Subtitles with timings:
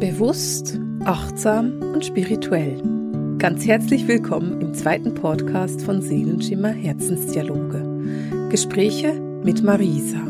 [0.00, 2.82] Bewusst, achtsam und spirituell.
[3.38, 8.48] Ganz herzlich willkommen im zweiten Podcast von Seelenschimmer Herzensdialoge.
[8.50, 9.12] Gespräche
[9.44, 10.20] mit Marisa.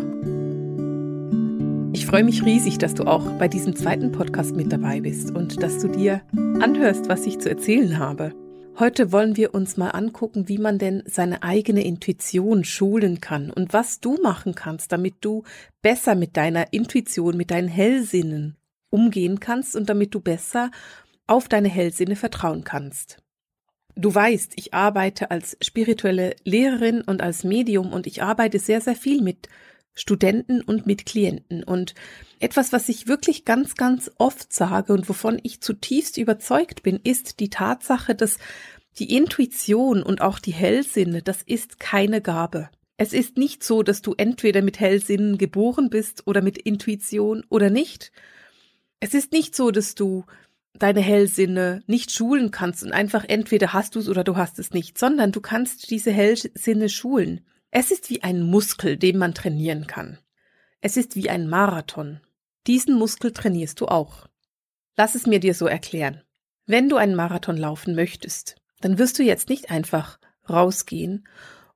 [1.94, 5.62] Ich freue mich riesig, dass du auch bei diesem zweiten Podcast mit dabei bist und
[5.62, 6.20] dass du dir
[6.60, 8.34] anhörst, was ich zu erzählen habe.
[8.78, 13.72] Heute wollen wir uns mal angucken, wie man denn seine eigene Intuition schulen kann und
[13.72, 15.42] was du machen kannst, damit du
[15.80, 18.56] besser mit deiner Intuition, mit deinen Hellsinnen
[18.94, 20.70] umgehen kannst und damit du besser
[21.26, 23.18] auf deine Hellsinne vertrauen kannst.
[23.96, 28.94] Du weißt, ich arbeite als spirituelle Lehrerin und als Medium und ich arbeite sehr, sehr
[28.94, 29.48] viel mit
[29.94, 31.64] Studenten und mit Klienten.
[31.64, 31.94] Und
[32.38, 37.40] etwas, was ich wirklich ganz, ganz oft sage und wovon ich zutiefst überzeugt bin, ist
[37.40, 38.38] die Tatsache, dass
[38.98, 42.68] die Intuition und auch die Hellsinne, das ist keine Gabe.
[42.96, 47.70] Es ist nicht so, dass du entweder mit Hellsinnen geboren bist oder mit Intuition oder
[47.70, 48.12] nicht,
[49.04, 50.24] es ist nicht so, dass du
[50.72, 54.70] deine Hellsinne nicht schulen kannst und einfach entweder hast du es oder du hast es
[54.70, 57.42] nicht, sondern du kannst diese Hellsinne schulen.
[57.70, 60.18] Es ist wie ein Muskel, den man trainieren kann.
[60.80, 62.20] Es ist wie ein Marathon.
[62.66, 64.26] Diesen Muskel trainierst du auch.
[64.96, 66.22] Lass es mir dir so erklären.
[66.64, 70.18] Wenn du einen Marathon laufen möchtest, dann wirst du jetzt nicht einfach
[70.48, 71.28] rausgehen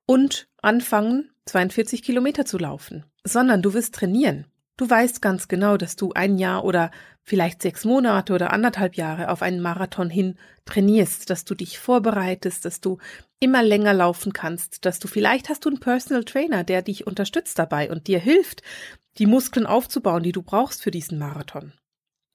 [0.07, 4.47] und anfangen, 42 Kilometer zu laufen, sondern du wirst trainieren.
[4.79, 6.89] Du weißt ganz genau, dass du ein Jahr oder
[7.25, 12.63] vielleicht sechs Monate oder anderthalb Jahre auf einen Marathon hin trainierst, dass du dich vorbereitest,
[12.63, 12.97] dass du
[13.41, 17.59] immer länger laufen kannst, dass du vielleicht hast du einen Personal Trainer, der dich unterstützt
[17.59, 18.61] dabei und dir hilft,
[19.17, 21.73] die Muskeln aufzubauen, die du brauchst für diesen Marathon.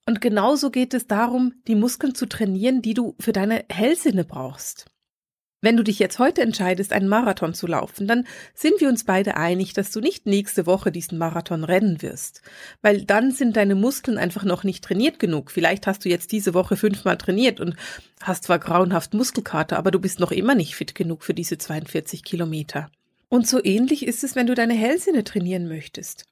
[0.06, 4.84] Und genauso geht es darum, die Muskeln zu trainieren, die du für deine Hellsinne brauchst.
[5.64, 9.38] Wenn du dich jetzt heute entscheidest, einen Marathon zu laufen, dann sind wir uns beide
[9.38, 12.42] einig, dass du nicht nächste Woche diesen Marathon rennen wirst,
[12.82, 15.50] weil dann sind deine Muskeln einfach noch nicht trainiert genug.
[15.50, 17.76] Vielleicht hast du jetzt diese Woche fünfmal trainiert und
[18.20, 22.24] hast zwar grauenhaft Muskelkater, aber du bist noch immer nicht fit genug für diese 42
[22.24, 22.90] Kilometer.
[23.30, 26.26] Und so ähnlich ist es, wenn du deine Hellsinne trainieren möchtest.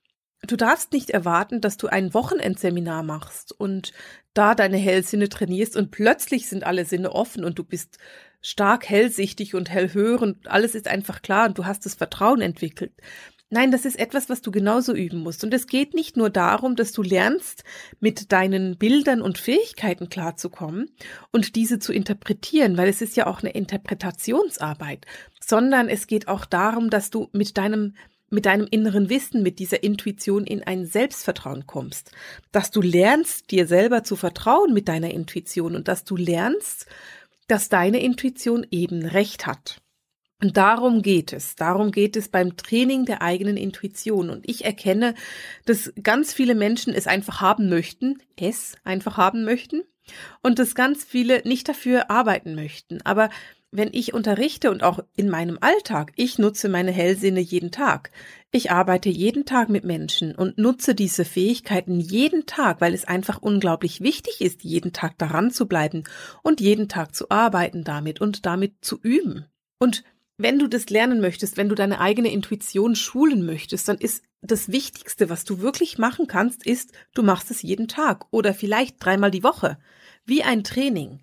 [0.47, 3.94] Du darfst nicht erwarten, dass du ein Wochenendseminar machst und
[4.34, 7.97] da deine Hellsinne trainierst und plötzlich sind alle Sinne offen und du bist
[8.42, 12.92] stark hellsichtig und hellhörend, alles ist einfach klar und du hast das Vertrauen entwickelt.
[13.54, 15.44] Nein, das ist etwas, was du genauso üben musst.
[15.44, 17.64] Und es geht nicht nur darum, dass du lernst,
[18.00, 20.91] mit deinen Bildern und Fähigkeiten klarzukommen
[21.32, 25.04] und diese zu interpretieren, weil es ist ja auch eine Interpretationsarbeit,
[25.38, 27.94] sondern es geht auch darum, dass du mit deinem
[28.30, 32.12] mit deinem inneren Wissen, mit dieser Intuition in ein Selbstvertrauen kommst,
[32.50, 36.86] dass du lernst, dir selber zu vertrauen mit deiner Intuition und dass du lernst,
[37.48, 39.80] dass deine Intuition eben recht hat.
[40.41, 41.54] Und darum geht es.
[41.54, 44.28] Darum geht es beim Training der eigenen Intuition.
[44.28, 45.14] Und ich erkenne,
[45.66, 49.82] dass ganz viele Menschen es einfach haben möchten, es einfach haben möchten,
[50.42, 53.00] und dass ganz viele nicht dafür arbeiten möchten.
[53.03, 53.30] Aber
[53.70, 58.10] wenn ich unterrichte und auch in meinem Alltag, ich nutze meine Hellsinne jeden Tag.
[58.54, 63.40] Ich arbeite jeden Tag mit Menschen und nutze diese Fähigkeiten jeden Tag, weil es einfach
[63.40, 66.04] unglaublich wichtig ist, jeden Tag daran zu bleiben
[66.42, 69.46] und jeden Tag zu arbeiten damit und damit zu üben.
[69.78, 70.04] Und
[70.36, 74.70] wenn du das lernen möchtest, wenn du deine eigene Intuition schulen möchtest, dann ist das
[74.70, 79.30] Wichtigste, was du wirklich machen kannst, ist, du machst es jeden Tag oder vielleicht dreimal
[79.30, 79.78] die Woche.
[80.26, 81.20] Wie ein Training.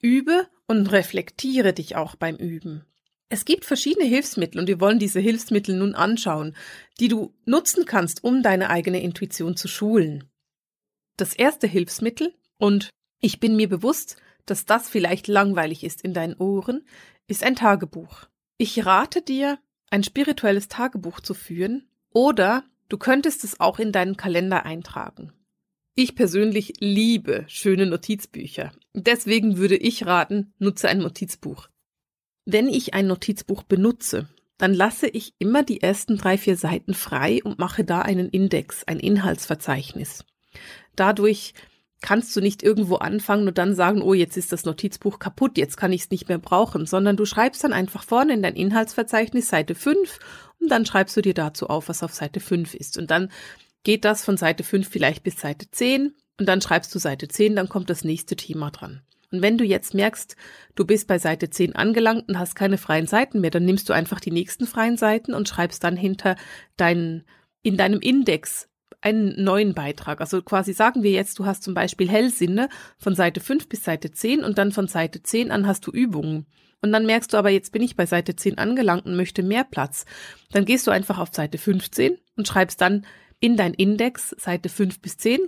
[0.00, 2.84] Übe und reflektiere dich auch beim Üben.
[3.32, 6.56] Es gibt verschiedene Hilfsmittel und wir wollen diese Hilfsmittel nun anschauen,
[6.98, 10.24] die du nutzen kannst, um deine eigene Intuition zu schulen.
[11.16, 16.34] Das erste Hilfsmittel, und ich bin mir bewusst, dass das vielleicht langweilig ist in deinen
[16.34, 16.84] Ohren,
[17.28, 18.26] ist ein Tagebuch.
[18.58, 19.60] Ich rate dir,
[19.90, 25.32] ein spirituelles Tagebuch zu führen oder du könntest es auch in deinen Kalender eintragen.
[25.94, 28.72] Ich persönlich liebe schöne Notizbücher.
[28.92, 31.68] Deswegen würde ich raten, nutze ein Notizbuch.
[32.44, 34.28] Wenn ich ein Notizbuch benutze,
[34.58, 38.84] dann lasse ich immer die ersten drei, vier Seiten frei und mache da einen Index,
[38.84, 40.24] ein Inhaltsverzeichnis.
[40.96, 41.54] Dadurch
[42.02, 45.76] kannst du nicht irgendwo anfangen und dann sagen, oh, jetzt ist das Notizbuch kaputt, jetzt
[45.76, 49.48] kann ich es nicht mehr brauchen, sondern du schreibst dann einfach vorne in dein Inhaltsverzeichnis
[49.48, 50.18] Seite 5
[50.60, 52.98] und dann schreibst du dir dazu auf, was auf Seite 5 ist.
[52.98, 53.30] Und dann
[53.82, 57.56] geht das von Seite 5 vielleicht bis Seite 10 und dann schreibst du Seite 10,
[57.56, 59.02] dann kommt das nächste Thema dran.
[59.32, 60.36] Und wenn du jetzt merkst,
[60.74, 63.92] du bist bei Seite 10 angelangt und hast keine freien Seiten mehr, dann nimmst du
[63.92, 66.36] einfach die nächsten freien Seiten und schreibst dann hinter
[66.76, 67.24] deinen,
[67.62, 68.68] in deinem Index
[69.00, 70.20] einen neuen Beitrag.
[70.20, 72.68] Also quasi sagen wir jetzt, du hast zum Beispiel Hellsinne
[72.98, 76.46] von Seite 5 bis Seite 10 und dann von Seite 10 an hast du Übungen.
[76.82, 79.64] Und dann merkst du aber, jetzt bin ich bei Seite 10 angelangt und möchte mehr
[79.64, 80.06] Platz.
[80.52, 83.06] Dann gehst du einfach auf Seite 15 und schreibst dann
[83.38, 85.40] in dein Index Seite 5 bis 10,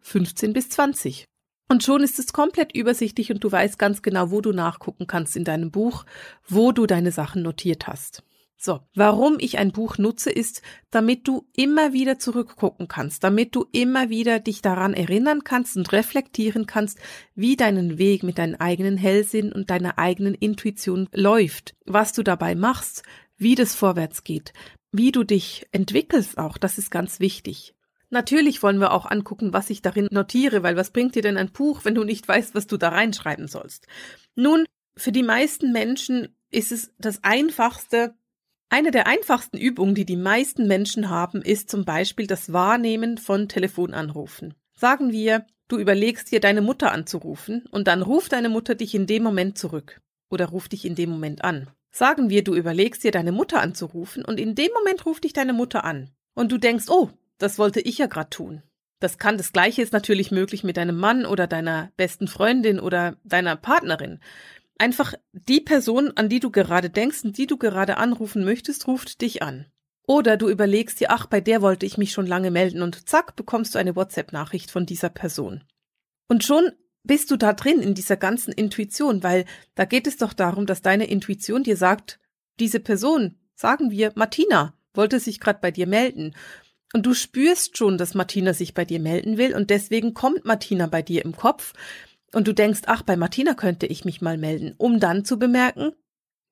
[0.00, 1.29] 15 bis 20.
[1.70, 5.36] Und schon ist es komplett übersichtlich und du weißt ganz genau, wo du nachgucken kannst
[5.36, 6.04] in deinem Buch,
[6.48, 8.24] wo du deine Sachen notiert hast.
[8.56, 13.66] So, warum ich ein Buch nutze, ist, damit du immer wieder zurückgucken kannst, damit du
[13.70, 16.98] immer wieder dich daran erinnern kannst und reflektieren kannst,
[17.36, 22.56] wie deinen Weg mit deinem eigenen Hellsinn und deiner eigenen Intuition läuft, was du dabei
[22.56, 23.04] machst,
[23.36, 24.52] wie das vorwärts geht,
[24.90, 27.74] wie du dich entwickelst auch, das ist ganz wichtig.
[28.10, 31.52] Natürlich wollen wir auch angucken, was ich darin notiere, weil was bringt dir denn ein
[31.52, 33.86] Buch, wenn du nicht weißt, was du da reinschreiben sollst?
[34.34, 34.66] Nun,
[34.96, 38.14] für die meisten Menschen ist es das einfachste,
[38.68, 43.48] eine der einfachsten Übungen, die die meisten Menschen haben, ist zum Beispiel das Wahrnehmen von
[43.48, 44.54] Telefonanrufen.
[44.74, 49.06] Sagen wir, du überlegst dir, deine Mutter anzurufen und dann ruft deine Mutter dich in
[49.06, 51.68] dem Moment zurück oder ruft dich in dem Moment an.
[51.90, 55.52] Sagen wir, du überlegst dir, deine Mutter anzurufen und in dem Moment ruft dich deine
[55.52, 58.62] Mutter an und du denkst, oh, das wollte ich ja gerade tun.
[59.00, 63.16] Das kann das gleiche ist natürlich möglich mit deinem Mann oder deiner besten Freundin oder
[63.24, 64.20] deiner Partnerin
[64.80, 69.20] einfach die Person, an die du gerade denkst und die du gerade anrufen möchtest, ruft
[69.20, 69.66] dich an.
[70.06, 73.36] Oder du überlegst dir, ach, bei der wollte ich mich schon lange melden und zack,
[73.36, 75.62] bekommst du eine WhatsApp-Nachricht von dieser Person.
[76.28, 76.72] Und schon
[77.04, 79.44] bist du da drin in dieser ganzen Intuition, weil
[79.74, 82.18] da geht es doch darum, dass deine Intuition dir sagt,
[82.58, 86.34] diese Person, sagen wir, Martina, wollte sich gerade bei dir melden.
[86.92, 90.86] Und du spürst schon, dass Martina sich bei dir melden will und deswegen kommt Martina
[90.86, 91.72] bei dir im Kopf
[92.32, 95.92] und du denkst, ach, bei Martina könnte ich mich mal melden, um dann zu bemerken,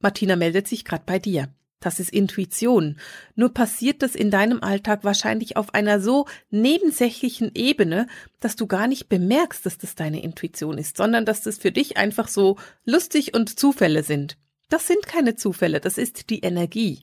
[0.00, 1.48] Martina meldet sich gerade bei dir.
[1.80, 2.98] Das ist Intuition.
[3.36, 8.08] Nur passiert das in deinem Alltag wahrscheinlich auf einer so nebensächlichen Ebene,
[8.40, 11.96] dass du gar nicht bemerkst, dass das deine Intuition ist, sondern dass das für dich
[11.96, 14.36] einfach so lustig und Zufälle sind.
[14.70, 17.02] Das sind keine Zufälle, das ist die Energie.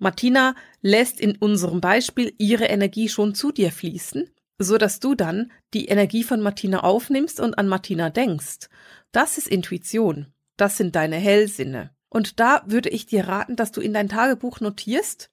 [0.00, 4.28] Martina lässt in unserem Beispiel ihre Energie schon zu dir fließen
[4.62, 8.68] so dass du dann die Energie von Martina aufnimmst und an Martina denkst.
[9.10, 10.26] Das ist Intuition.
[10.58, 11.90] Das sind deine Hellsinne.
[12.10, 15.30] Und da würde ich dir raten, dass du in dein Tagebuch notierst,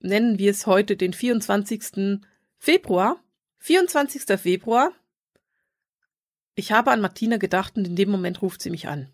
[0.00, 2.20] nennen wir es heute den 24.
[2.58, 3.22] Februar.
[3.58, 4.40] 24.
[4.40, 4.90] Februar.
[6.56, 9.08] Ich habe an Martina gedacht und in dem Moment ruft sie mich an.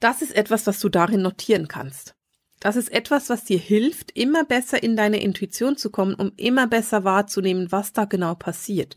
[0.00, 2.16] Das ist etwas, was du darin notieren kannst.
[2.60, 6.66] Das ist etwas, was dir hilft, immer besser in deine Intuition zu kommen, um immer
[6.66, 8.96] besser wahrzunehmen, was da genau passiert,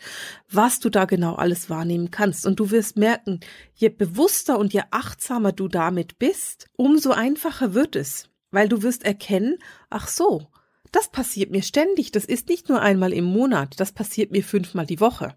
[0.50, 2.46] was du da genau alles wahrnehmen kannst.
[2.46, 3.42] Und du wirst merken,
[3.74, 9.04] je bewusster und je achtsamer du damit bist, umso einfacher wird es, weil du wirst
[9.04, 9.58] erkennen,
[9.90, 10.48] ach so,
[10.92, 14.86] das passiert mir ständig, das ist nicht nur einmal im Monat, das passiert mir fünfmal
[14.86, 15.36] die Woche.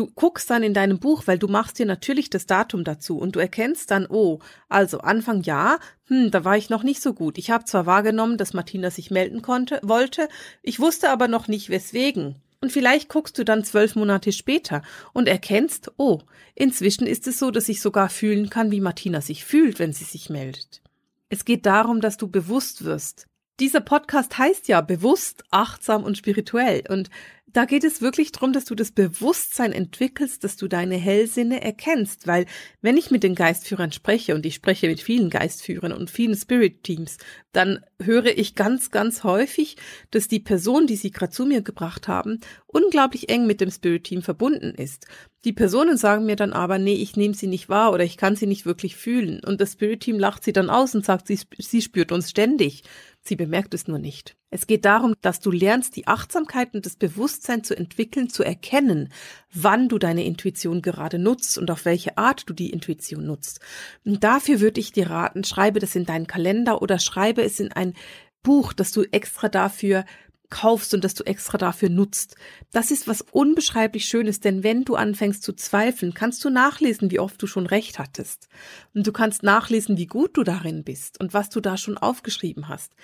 [0.00, 3.36] Du guckst dann in deinem Buch, weil du machst dir natürlich das Datum dazu und
[3.36, 4.38] du erkennst dann, oh,
[4.70, 7.36] also Anfang Jahr, hm, da war ich noch nicht so gut.
[7.36, 10.30] Ich habe zwar wahrgenommen, dass Martina sich melden konnte, wollte,
[10.62, 12.36] ich wusste aber noch nicht weswegen.
[12.62, 14.80] Und vielleicht guckst du dann zwölf Monate später
[15.12, 16.20] und erkennst, oh,
[16.54, 20.04] inzwischen ist es so, dass ich sogar fühlen kann, wie Martina sich fühlt, wenn sie
[20.04, 20.80] sich meldet.
[21.28, 23.26] Es geht darum, dass du bewusst wirst.
[23.60, 26.82] Dieser Podcast heißt ja bewusst, achtsam und spirituell.
[26.88, 27.10] Und
[27.52, 32.26] da geht es wirklich darum, dass du das Bewusstsein entwickelst, dass du deine Hellsinne erkennst,
[32.26, 32.46] weil
[32.80, 36.84] wenn ich mit den Geistführern spreche und ich spreche mit vielen Geistführern und vielen Spirit
[36.84, 37.18] Teams,
[37.52, 39.76] dann höre ich ganz, ganz häufig,
[40.10, 44.04] dass die Person, die sie gerade zu mir gebracht haben, unglaublich eng mit dem Spirit
[44.04, 45.06] Team verbunden ist.
[45.44, 48.36] Die Personen sagen mir dann aber, nee, ich nehme sie nicht wahr oder ich kann
[48.36, 49.40] sie nicht wirklich fühlen.
[49.42, 52.82] Und das Spirit Team lacht sie dann aus und sagt, sie, sie spürt uns ständig.
[53.22, 54.36] Sie bemerkt es nur nicht.
[54.50, 59.12] Es geht darum, dass du lernst, die Achtsamkeit und das Bewusstsein zu entwickeln, zu erkennen,
[59.52, 63.60] wann du deine Intuition gerade nutzt und auf welche Art du die Intuition nutzt.
[64.04, 67.72] Und dafür würde ich dir raten, schreibe das in deinen Kalender oder schreibe es in
[67.72, 67.94] ein
[68.42, 70.04] Buch, das du extra dafür
[70.50, 72.36] kaufst und das du extra dafür nutzt.
[72.72, 77.20] Das ist was unbeschreiblich Schönes, denn wenn du anfängst zu zweifeln, kannst du nachlesen, wie
[77.20, 78.48] oft du schon recht hattest.
[78.94, 82.68] Und du kannst nachlesen, wie gut du darin bist und was du da schon aufgeschrieben
[82.68, 82.94] hast.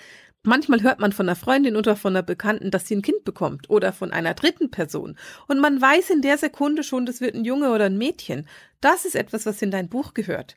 [0.43, 3.69] Manchmal hört man von einer Freundin oder von einer Bekannten, dass sie ein Kind bekommt
[3.69, 5.17] oder von einer dritten Person.
[5.47, 8.47] Und man weiß in der Sekunde schon, das wird ein Junge oder ein Mädchen.
[8.79, 10.55] Das ist etwas, was in dein Buch gehört.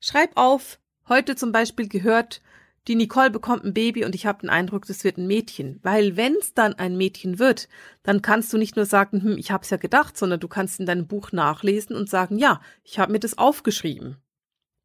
[0.00, 0.78] Schreib auf,
[1.08, 2.42] heute zum Beispiel gehört,
[2.88, 5.78] die Nicole bekommt ein Baby und ich habe den Eindruck, das wird ein Mädchen.
[5.82, 7.68] Weil wenn es dann ein Mädchen wird,
[8.02, 10.86] dann kannst du nicht nur sagen, hm, ich hab's ja gedacht, sondern du kannst in
[10.86, 14.16] deinem Buch nachlesen und sagen, ja, ich habe mir das aufgeschrieben.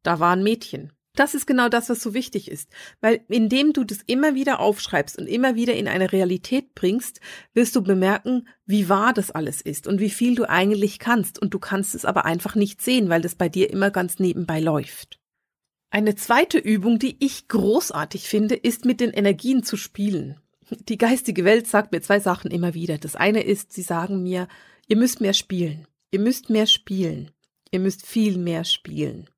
[0.02, 0.92] Da war ein Mädchen.
[1.16, 5.18] Das ist genau das, was so wichtig ist, weil indem du das immer wieder aufschreibst
[5.18, 7.20] und immer wieder in eine Realität bringst,
[7.54, 11.54] wirst du bemerken, wie wahr das alles ist und wie viel du eigentlich kannst und
[11.54, 15.18] du kannst es aber einfach nicht sehen, weil das bei dir immer ganz nebenbei läuft.
[15.90, 20.40] Eine zweite Übung, die ich großartig finde, ist mit den Energien zu spielen.
[20.70, 22.98] Die geistige Welt sagt mir zwei Sachen immer wieder.
[22.98, 24.48] Das eine ist, sie sagen mir,
[24.88, 25.86] ihr müsst mehr spielen.
[26.10, 27.30] Ihr müsst mehr spielen.
[27.70, 29.28] Ihr müsst viel mehr spielen.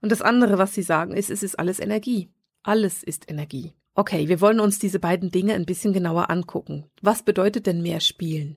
[0.00, 2.30] Und das andere, was sie sagen, ist, es ist alles Energie.
[2.62, 3.72] Alles ist Energie.
[3.94, 6.86] Okay, wir wollen uns diese beiden Dinge ein bisschen genauer angucken.
[7.02, 8.56] Was bedeutet denn mehr spielen?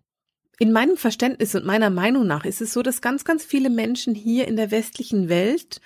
[0.60, 4.14] In meinem Verständnis und meiner Meinung nach ist es so, dass ganz, ganz viele Menschen
[4.14, 5.82] hier in der westlichen Welt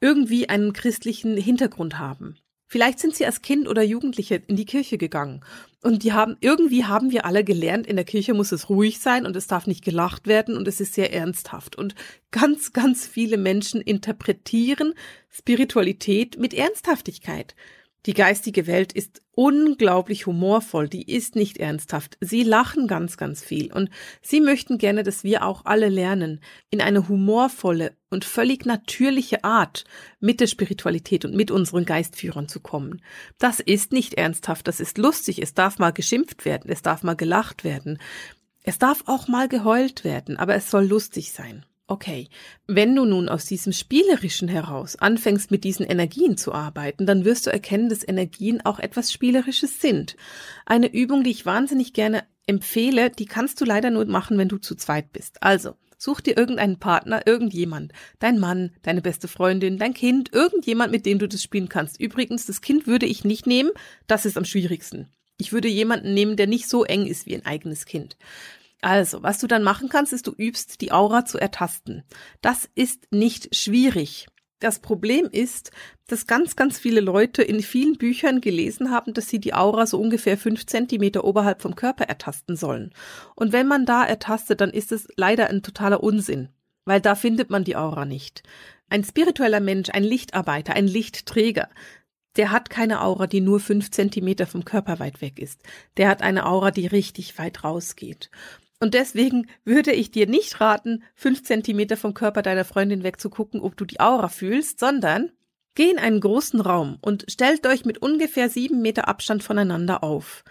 [0.00, 2.36] irgendwie einen christlichen Hintergrund haben.
[2.66, 5.40] Vielleicht sind sie als Kind oder Jugendliche in die Kirche gegangen
[5.82, 9.26] und die haben irgendwie haben wir alle gelernt, in der Kirche muss es ruhig sein
[9.26, 11.96] und es darf nicht gelacht werden und es ist sehr ernsthaft und
[12.30, 14.94] ganz ganz viele Menschen interpretieren
[15.30, 17.56] Spiritualität mit Ernsthaftigkeit.
[18.06, 22.16] Die geistige Welt ist unglaublich humorvoll, die ist nicht ernsthaft.
[22.20, 23.90] Sie lachen ganz, ganz viel und
[24.22, 26.40] sie möchten gerne, dass wir auch alle lernen,
[26.70, 29.84] in eine humorvolle und völlig natürliche Art
[30.18, 33.02] mit der Spiritualität und mit unseren Geistführern zu kommen.
[33.38, 37.16] Das ist nicht ernsthaft, das ist lustig, es darf mal geschimpft werden, es darf mal
[37.16, 37.98] gelacht werden,
[38.62, 41.66] es darf auch mal geheult werden, aber es soll lustig sein.
[41.90, 42.28] Okay,
[42.68, 47.48] wenn du nun aus diesem Spielerischen heraus anfängst mit diesen Energien zu arbeiten, dann wirst
[47.48, 50.16] du erkennen, dass Energien auch etwas Spielerisches sind.
[50.66, 54.58] Eine Übung, die ich wahnsinnig gerne empfehle, die kannst du leider nur machen, wenn du
[54.58, 55.42] zu zweit bist.
[55.42, 61.06] Also, such dir irgendeinen Partner, irgendjemand, dein Mann, deine beste Freundin, dein Kind, irgendjemand, mit
[61.06, 61.98] dem du das spielen kannst.
[61.98, 63.72] Übrigens, das Kind würde ich nicht nehmen,
[64.06, 65.08] das ist am schwierigsten.
[65.38, 68.16] Ich würde jemanden nehmen, der nicht so eng ist wie ein eigenes Kind.
[68.82, 72.02] Also, was du dann machen kannst, ist, du übst die Aura zu ertasten.
[72.40, 74.26] Das ist nicht schwierig.
[74.58, 75.70] Das Problem ist,
[76.06, 79.98] dass ganz, ganz viele Leute in vielen Büchern gelesen haben, dass sie die Aura so
[79.98, 82.92] ungefähr fünf Zentimeter oberhalb vom Körper ertasten sollen.
[83.34, 86.50] Und wenn man da ertastet, dann ist es leider ein totaler Unsinn,
[86.84, 88.42] weil da findet man die Aura nicht.
[88.90, 91.68] Ein spiritueller Mensch, ein Lichtarbeiter, ein Lichtträger,
[92.36, 95.62] der hat keine Aura, die nur fünf Zentimeter vom Körper weit weg ist.
[95.96, 98.30] Der hat eine Aura, die richtig weit rausgeht.
[98.80, 103.76] Und deswegen würde ich dir nicht raten, fünf Zentimeter vom Körper deiner Freundin wegzugucken, ob
[103.76, 105.30] du die Aura fühlst, sondern
[105.74, 110.44] geh in einen großen Raum und stellt euch mit ungefähr sieben Meter Abstand voneinander auf.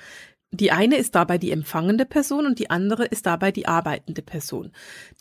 [0.51, 4.71] Die eine ist dabei die empfangende Person und die andere ist dabei die arbeitende Person.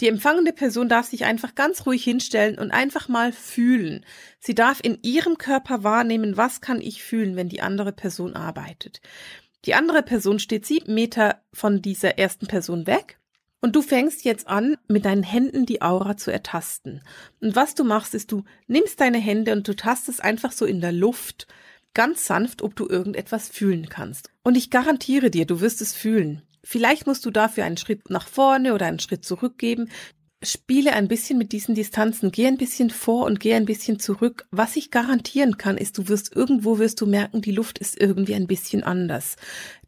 [0.01, 4.07] Die empfangende Person darf sich einfach ganz ruhig hinstellen und einfach mal fühlen.
[4.39, 9.03] Sie darf in ihrem Körper wahrnehmen, was kann ich fühlen, wenn die andere Person arbeitet.
[9.65, 13.19] Die andere Person steht sieben Meter von dieser ersten Person weg
[13.61, 17.03] und du fängst jetzt an, mit deinen Händen die Aura zu ertasten.
[17.41, 20.81] Und was du machst, ist, du nimmst deine Hände und du tastest einfach so in
[20.81, 21.49] der Luft
[21.93, 24.31] ganz sanft, ob du irgendetwas fühlen kannst.
[24.45, 26.43] Und ich garantiere dir, du wirst es fühlen.
[26.63, 29.91] Vielleicht musst du dafür einen Schritt nach vorne oder einen Schritt zurückgeben
[30.43, 34.47] spiele ein bisschen mit diesen Distanzen, geh ein bisschen vor und geh ein bisschen zurück.
[34.53, 38.35] Was ich garantieren kann, ist, du wirst irgendwo wirst du merken, die Luft ist irgendwie
[38.35, 39.37] ein bisschen anders.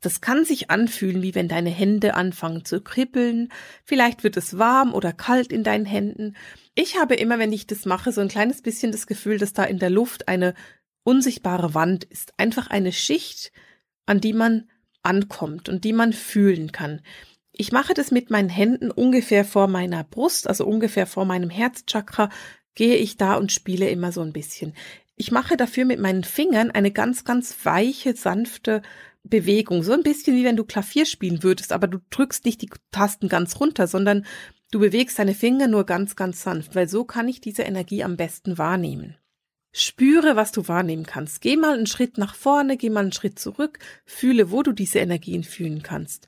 [0.00, 3.50] Das kann sich anfühlen, wie wenn deine Hände anfangen zu kribbeln.
[3.84, 6.36] Vielleicht wird es warm oder kalt in deinen Händen.
[6.74, 9.62] Ich habe immer, wenn ich das mache, so ein kleines bisschen das Gefühl, dass da
[9.62, 10.54] in der Luft eine
[11.04, 12.32] unsichtbare Wand ist.
[12.38, 13.52] Einfach eine Schicht,
[14.06, 14.68] an die man
[15.02, 17.02] ankommt und die man fühlen kann.
[17.60, 22.30] Ich mache das mit meinen Händen ungefähr vor meiner Brust, also ungefähr vor meinem Herzchakra,
[22.74, 24.72] gehe ich da und spiele immer so ein bisschen.
[25.14, 28.80] Ich mache dafür mit meinen Fingern eine ganz, ganz weiche, sanfte
[29.24, 29.82] Bewegung.
[29.82, 33.28] So ein bisschen wie wenn du Klavier spielen würdest, aber du drückst nicht die Tasten
[33.28, 34.24] ganz runter, sondern
[34.70, 38.16] du bewegst deine Finger nur ganz, ganz sanft, weil so kann ich diese Energie am
[38.16, 39.18] besten wahrnehmen.
[39.70, 41.42] Spüre, was du wahrnehmen kannst.
[41.42, 45.00] Geh mal einen Schritt nach vorne, geh mal einen Schritt zurück, fühle, wo du diese
[45.00, 46.26] Energien fühlen kannst.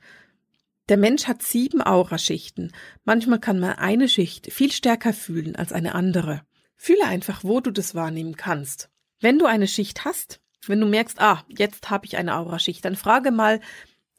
[0.92, 2.70] Der Mensch hat sieben Auraschichten.
[3.04, 6.42] Manchmal kann man eine Schicht viel stärker fühlen als eine andere.
[6.76, 8.90] Fühle einfach, wo du das wahrnehmen kannst.
[9.18, 12.94] Wenn du eine Schicht hast, wenn du merkst, ah, jetzt habe ich eine Auraschicht, dann
[12.94, 13.60] frage mal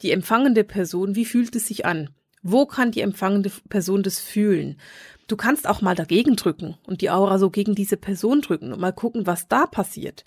[0.02, 2.10] die empfangende Person, wie fühlt es sich an?
[2.42, 4.80] Wo kann die empfangende Person das fühlen?
[5.28, 8.80] Du kannst auch mal dagegen drücken und die Aura so gegen diese Person drücken und
[8.80, 10.26] mal gucken, was da passiert.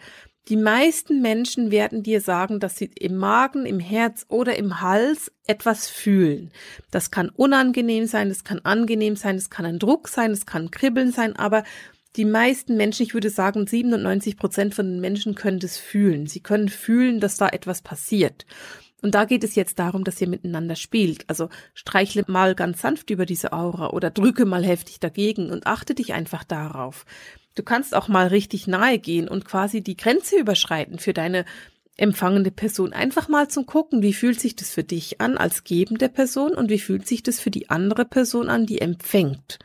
[0.48, 5.32] Die meisten Menschen werden dir sagen, dass sie im Magen, im Herz oder im Hals
[5.48, 6.52] etwas fühlen.
[6.92, 10.70] Das kann unangenehm sein, das kann angenehm sein, es kann ein Druck sein, es kann
[10.70, 11.64] Kribbeln sein, aber
[12.14, 16.26] die meisten Menschen, ich würde sagen 97 Prozent von den Menschen können das fühlen.
[16.26, 18.46] Sie können fühlen, dass da etwas passiert.
[19.02, 21.28] Und da geht es jetzt darum, dass ihr miteinander spielt.
[21.28, 25.94] Also streichle mal ganz sanft über diese Aura oder drücke mal heftig dagegen und achte
[25.94, 27.04] dich einfach darauf.
[27.56, 31.44] Du kannst auch mal richtig nahe gehen und quasi die Grenze überschreiten für deine
[31.96, 32.92] empfangende Person.
[32.92, 36.70] Einfach mal zum Gucken, wie fühlt sich das für dich an als gebende Person und
[36.70, 39.58] wie fühlt sich das für die andere Person an, die empfängt.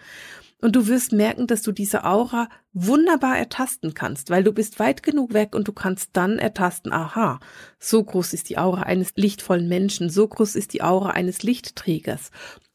[0.61, 5.03] Und du wirst merken, dass du diese Aura wunderbar ertasten kannst, weil du bist weit
[5.03, 7.39] genug weg und du kannst dann ertasten, aha,
[7.79, 12.29] so groß ist die Aura eines lichtvollen Menschen, so groß ist die Aura eines Lichtträgers.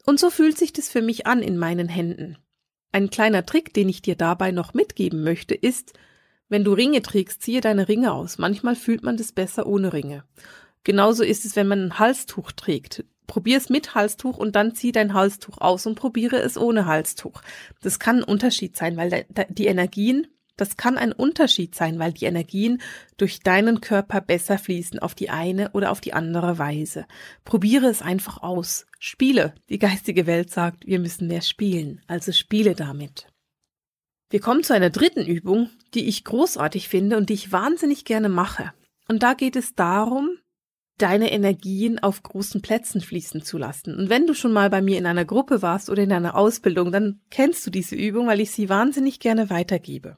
[0.05, 2.37] Und so fühlt sich das für mich an in meinen Händen.
[2.91, 5.93] Ein kleiner Trick, den ich dir dabei noch mitgeben möchte, ist,
[6.49, 8.37] wenn du Ringe trägst, ziehe deine Ringe aus.
[8.37, 10.23] Manchmal fühlt man das besser ohne Ringe.
[10.83, 13.03] Genauso ist es, wenn man ein Halstuch trägt.
[13.27, 17.41] Probier es mit Halstuch und dann zieh dein Halstuch aus und probiere es ohne Halstuch.
[17.81, 20.27] Das kann ein Unterschied sein, weil die Energien,
[20.57, 22.81] das kann ein Unterschied sein, weil die Energien
[23.15, 27.05] durch deinen Körper besser fließen auf die eine oder auf die andere Weise.
[27.45, 28.85] Probiere es einfach aus.
[28.99, 29.53] Spiele.
[29.69, 32.01] Die geistige Welt sagt, wir müssen mehr spielen.
[32.07, 33.27] Also spiele damit.
[34.29, 38.27] Wir kommen zu einer dritten Übung, die ich großartig finde und die ich wahnsinnig gerne
[38.27, 38.73] mache.
[39.07, 40.37] Und da geht es darum,
[40.97, 43.95] deine Energien auf großen Plätzen fließen zu lassen.
[43.95, 46.91] Und wenn du schon mal bei mir in einer Gruppe warst oder in einer Ausbildung,
[46.91, 50.17] dann kennst du diese Übung, weil ich sie wahnsinnig gerne weitergebe.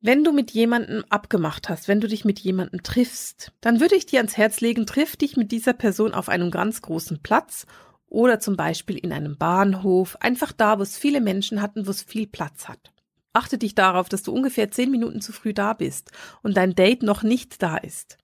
[0.00, 4.06] Wenn du mit jemandem abgemacht hast, wenn du dich mit jemandem triffst, dann würde ich
[4.06, 7.66] dir ans Herz legen, triff dich mit dieser Person auf einem ganz großen Platz
[8.06, 12.02] oder zum Beispiel in einem Bahnhof, einfach da, wo es viele Menschen hatten, wo es
[12.02, 12.92] viel Platz hat.
[13.32, 17.02] Achte dich darauf, dass du ungefähr zehn Minuten zu früh da bist und dein Date
[17.02, 18.18] noch nicht da ist.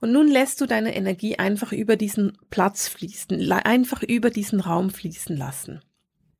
[0.00, 4.90] Und nun lässt du deine Energie einfach über diesen Platz fließen, einfach über diesen Raum
[4.90, 5.80] fließen lassen.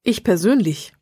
[0.02, 0.92] Ich persönlich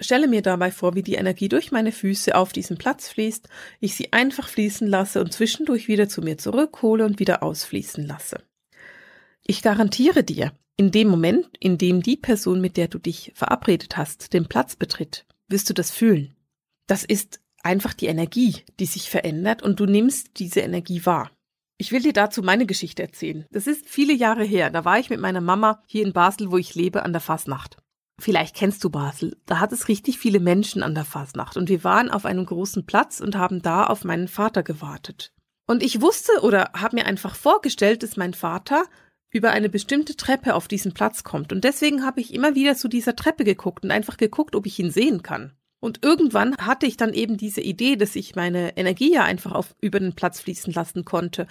[0.00, 3.48] stelle mir dabei vor, wie die Energie durch meine Füße auf diesen Platz fließt,
[3.80, 8.42] ich sie einfach fließen lasse und zwischendurch wieder zu mir zurückhole und wieder ausfließen lasse.
[9.46, 13.96] Ich garantiere dir, in dem Moment, in dem die Person, mit der du dich verabredet
[13.96, 16.34] hast, den Platz betritt, wirst du das fühlen.
[16.86, 21.30] Das ist einfach die Energie, die sich verändert und du nimmst diese Energie wahr.
[21.78, 23.44] Ich will dir dazu meine Geschichte erzählen.
[23.50, 24.70] Das ist viele Jahre her.
[24.70, 27.76] Da war ich mit meiner Mama hier in Basel, wo ich lebe, an der Fasnacht.
[28.18, 29.36] Vielleicht kennst du Basel.
[29.44, 31.56] Da hat es richtig viele Menschen an der Fasnacht.
[31.56, 35.32] Und wir waren auf einem großen Platz und haben da auf meinen Vater gewartet.
[35.66, 38.84] Und ich wusste oder habe mir einfach vorgestellt, dass mein Vater
[39.30, 41.52] über eine bestimmte Treppe auf diesen Platz kommt.
[41.52, 44.78] Und deswegen habe ich immer wieder zu dieser Treppe geguckt und einfach geguckt, ob ich
[44.78, 45.52] ihn sehen kann.
[45.78, 49.74] Und irgendwann hatte ich dann eben diese Idee, dass ich meine Energie ja einfach auf,
[49.80, 51.46] über den Platz fließen lassen konnte.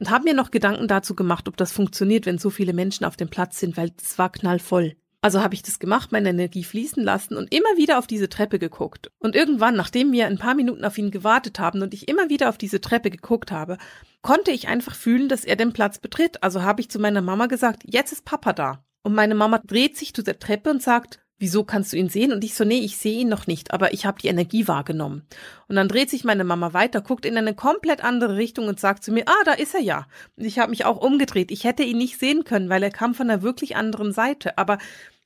[0.00, 3.16] Und habe mir noch Gedanken dazu gemacht, ob das funktioniert, wenn so viele Menschen auf
[3.16, 4.96] dem Platz sind, weil es war knallvoll.
[5.22, 8.58] Also habe ich das gemacht, meine Energie fließen lassen und immer wieder auf diese Treppe
[8.58, 9.10] geguckt.
[9.18, 12.48] Und irgendwann, nachdem wir ein paar Minuten auf ihn gewartet haben und ich immer wieder
[12.48, 13.76] auf diese Treppe geguckt habe,
[14.22, 16.42] konnte ich einfach fühlen, dass er den Platz betritt.
[16.42, 18.82] Also habe ich zu meiner Mama gesagt, jetzt ist Papa da.
[19.02, 22.32] Und meine Mama dreht sich zu der Treppe und sagt, wieso kannst du ihn sehen?
[22.32, 25.26] Und ich so, nee, ich sehe ihn noch nicht, aber ich habe die Energie wahrgenommen.
[25.68, 29.02] Und dann dreht sich meine Mama weiter, guckt in eine komplett andere Richtung und sagt
[29.02, 30.06] zu mir, ah, da ist er ja.
[30.36, 31.50] Und ich habe mich auch umgedreht.
[31.50, 34.58] Ich hätte ihn nicht sehen können, weil er kam von einer wirklich anderen Seite.
[34.58, 34.78] Aber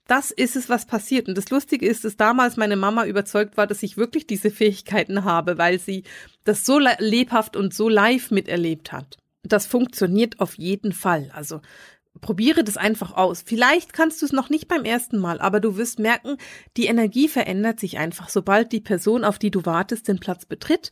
[0.06, 1.28] das ist es, was passiert.
[1.28, 5.24] Und das Lustige ist, dass damals meine Mama überzeugt war, dass ich wirklich diese Fähigkeiten
[5.24, 6.04] habe, weil sie
[6.44, 9.16] das so lebhaft und so live miterlebt hat.
[9.42, 11.30] Das funktioniert auf jeden Fall.
[11.34, 11.60] Also
[12.20, 13.42] probiere das einfach aus.
[13.44, 16.36] Vielleicht kannst du es noch nicht beim ersten Mal, aber du wirst merken,
[16.76, 20.90] die Energie verändert sich einfach, sobald die Person, auf die du wartest, den Platz betritt.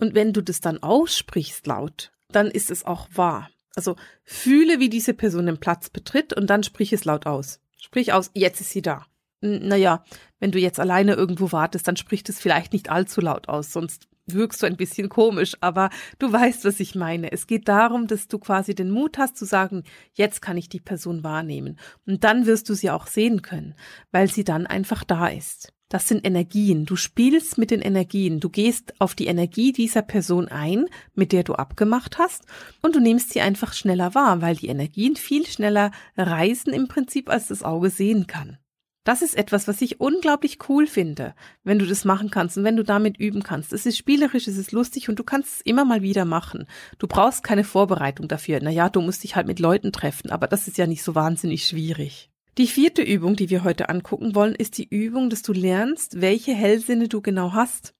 [0.00, 3.50] Und wenn du das dann aussprichst laut, dann ist es auch wahr.
[3.74, 7.60] Also fühle, wie diese Person den Platz betritt und dann sprich es laut aus.
[7.82, 9.06] Sprich aus, jetzt ist sie da.
[9.40, 10.04] Naja,
[10.38, 14.06] wenn du jetzt alleine irgendwo wartest, dann sprich es vielleicht nicht allzu laut aus, sonst
[14.26, 15.90] wirkst du ein bisschen komisch, aber
[16.20, 17.32] du weißt, was ich meine.
[17.32, 20.78] Es geht darum, dass du quasi den Mut hast zu sagen, jetzt kann ich die
[20.78, 21.76] Person wahrnehmen.
[22.06, 23.74] Und dann wirst du sie auch sehen können,
[24.12, 25.72] weil sie dann einfach da ist.
[25.92, 26.86] Das sind Energien.
[26.86, 28.40] Du spielst mit den Energien.
[28.40, 32.46] Du gehst auf die Energie dieser Person ein, mit der du abgemacht hast,
[32.80, 37.28] und du nimmst sie einfach schneller wahr, weil die Energien viel schneller reisen im Prinzip,
[37.28, 38.56] als das Auge sehen kann.
[39.04, 42.76] Das ist etwas, was ich unglaublich cool finde, wenn du das machen kannst und wenn
[42.78, 43.74] du damit üben kannst.
[43.74, 46.66] Es ist spielerisch, es ist lustig und du kannst es immer mal wieder machen.
[47.00, 48.62] Du brauchst keine Vorbereitung dafür.
[48.62, 51.66] Naja, du musst dich halt mit Leuten treffen, aber das ist ja nicht so wahnsinnig
[51.66, 52.31] schwierig.
[52.58, 56.52] Die vierte Übung, die wir heute angucken wollen, ist die Übung, dass du lernst, welche
[56.54, 57.94] Hellsinne du genau hast.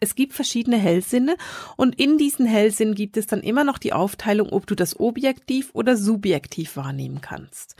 [0.00, 1.36] Es gibt verschiedene Hellsinne
[1.76, 5.70] und in diesen Hellsinnen gibt es dann immer noch die Aufteilung, ob du das objektiv
[5.74, 7.74] oder subjektiv wahrnehmen kannst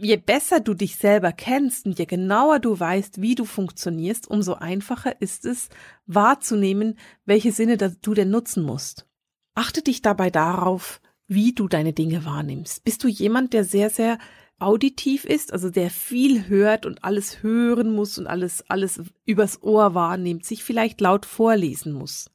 [0.00, 4.54] je besser du dich selber kennst und je genauer du weißt, wie du funktionierst, umso
[4.54, 5.68] einfacher ist es
[6.06, 9.06] wahrzunehmen, welche Sinne du denn nutzen musst.
[9.54, 12.84] Achte dich dabei darauf, wie du deine Dinge wahrnimmst.
[12.84, 14.18] Bist du jemand, der sehr, sehr
[14.58, 19.94] auditiv ist, also der viel hört und alles hören muss und alles, alles übers Ohr
[19.94, 22.30] wahrnimmt, sich vielleicht laut vorlesen muss?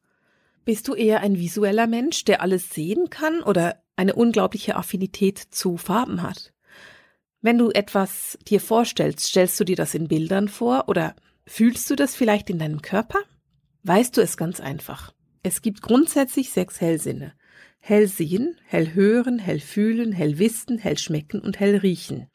[0.66, 5.78] Bist du eher ein visueller Mensch, der alles sehen kann oder eine unglaubliche Affinität zu
[5.78, 6.54] Farben hat?
[7.42, 11.96] Wenn du etwas dir vorstellst, stellst du dir das in Bildern vor oder fühlst du
[11.96, 13.20] das vielleicht in deinem Körper?
[13.84, 15.14] Weißt du es ganz einfach.
[15.44, 17.34] Es gibt grundsätzlich sechs Hellsinne.
[17.86, 22.28] Hell sehen, hell hören, hell fühlen, hell wissen, hell schmecken und hell riechen.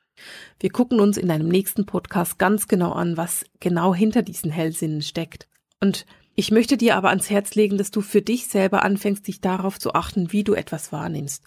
[0.60, 5.00] Wir gucken uns in einem nächsten Podcast ganz genau an, was genau hinter diesen Hellsinnen
[5.00, 5.48] steckt.
[5.80, 9.40] Und ich möchte dir aber ans Herz legen, dass du für dich selber anfängst, dich
[9.40, 11.42] darauf zu achten, wie du etwas wahrnimmst.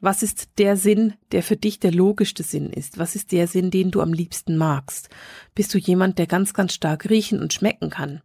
[0.00, 2.98] Was ist der Sinn, der für dich der logischste Sinn ist?
[2.98, 5.08] Was ist der Sinn, den du am liebsten magst?
[5.56, 8.22] Bist du jemand, der ganz, ganz stark riechen und schmecken kann?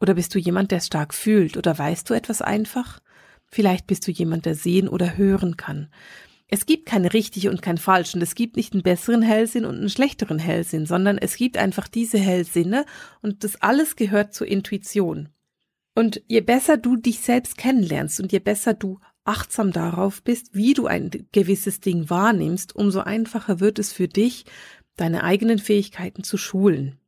[0.00, 1.56] Oder bist du jemand, der stark fühlt?
[1.56, 3.00] Oder weißt du etwas einfach?
[3.50, 5.88] Vielleicht bist du jemand, der sehen oder hören kann.
[6.52, 9.76] Es gibt kein richtig und kein falsch und es gibt nicht einen besseren Hellsinn und
[9.76, 12.86] einen schlechteren Hellsinn, sondern es gibt einfach diese Hellsinne
[13.22, 15.28] und das alles gehört zur Intuition.
[15.94, 20.74] Und je besser du dich selbst kennenlernst und je besser du achtsam darauf bist, wie
[20.74, 24.44] du ein gewisses Ding wahrnimmst, umso einfacher wird es für dich,
[24.96, 26.99] deine eigenen Fähigkeiten zu schulen.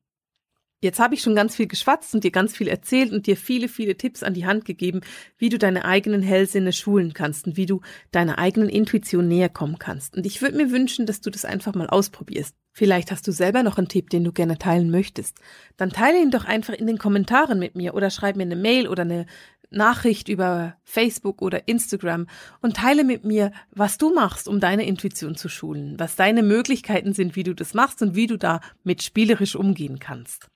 [0.83, 3.69] Jetzt habe ich schon ganz viel geschwatzt und dir ganz viel erzählt und dir viele,
[3.69, 5.01] viele Tipps an die Hand gegeben,
[5.39, 9.79] wie du deine eigenen Hellsinne schulen kannst und wie du deiner eigenen Intuition näher kommen
[9.79, 10.17] kannst.
[10.17, 12.57] Und ich würde mir wünschen, dass du das einfach mal ausprobierst.
[12.73, 15.39] Vielleicht hast du selber noch einen Tipp, den du gerne teilen möchtest.
[15.77, 18.89] Dann teile ihn doch einfach in den Kommentaren mit mir oder schreib mir eine Mail
[18.89, 19.27] oder eine
[19.71, 22.27] Nachricht über Facebook oder Instagram
[22.61, 27.13] und teile mit mir, was du machst, um deine Intuition zu schulen, was deine Möglichkeiten
[27.13, 30.52] sind, wie du das machst und wie du da mit spielerisch umgehen kannst.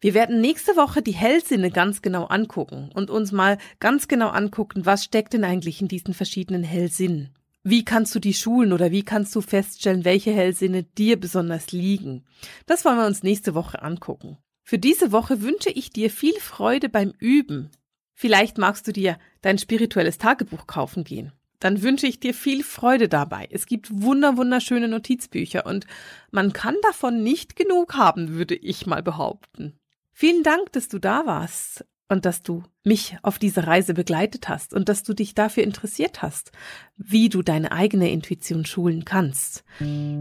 [0.00, 4.84] Wir werden nächste Woche die Hellsinne ganz genau angucken und uns mal ganz genau angucken,
[4.84, 7.34] was steckt denn eigentlich in diesen verschiedenen Hellsinnen.
[7.62, 12.24] Wie kannst du die schulen oder wie kannst du feststellen, welche Hellsinne dir besonders liegen?
[12.66, 14.38] Das wollen wir uns nächste Woche angucken.
[14.64, 17.70] Für diese Woche wünsche ich dir viel Freude beim Üben.
[18.14, 23.08] Vielleicht magst du dir dein spirituelles Tagebuch kaufen gehen dann wünsche ich dir viel Freude
[23.08, 23.48] dabei.
[23.50, 25.86] Es gibt wunder wunderschöne Notizbücher und
[26.30, 29.74] man kann davon nicht genug haben, würde ich mal behaupten.
[30.12, 34.74] Vielen Dank, dass du da warst und dass du mich auf diese Reise begleitet hast
[34.74, 36.50] und dass du dich dafür interessiert hast,
[36.96, 39.64] wie du deine eigene Intuition schulen kannst.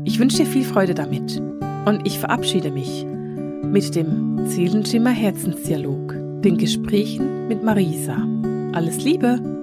[0.05, 1.39] Ich wünsche dir viel Freude damit
[1.85, 8.15] und ich verabschiede mich mit dem Seelenschimmer Herzensdialog, den Gesprächen mit Marisa.
[8.73, 9.60] Alles Liebe!